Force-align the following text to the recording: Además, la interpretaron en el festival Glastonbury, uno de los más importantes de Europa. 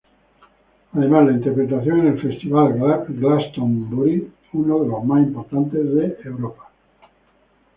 Además, 0.93 1.25
la 1.27 1.31
interpretaron 1.33 1.99
en 1.99 2.07
el 2.07 2.21
festival 2.23 2.73
Glastonbury, 3.07 4.31
uno 4.53 4.79
de 4.81 4.87
los 4.87 5.05
más 5.05 5.21
importantes 5.27 5.79
de 5.93 6.17
Europa. 6.23 6.71